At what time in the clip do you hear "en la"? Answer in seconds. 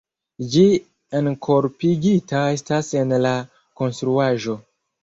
3.05-3.39